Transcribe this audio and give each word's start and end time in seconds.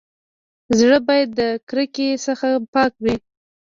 زړه 0.77 0.97
بايد 1.07 1.29
د 1.39 1.41
کرکي 1.69 2.09
څخه 2.25 2.47
پاک 2.73 2.93
وي. 3.03 3.15